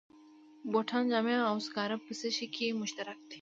[0.71, 3.27] بوټان، جامې او سکاره په څه شي کې مشترک دي